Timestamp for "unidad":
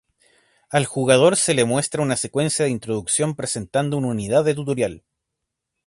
4.07-4.43